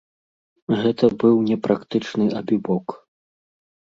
Гэта 0.79 1.09
быў 1.23 1.35
непрактычны 1.49 2.25
абібок. 2.39 2.97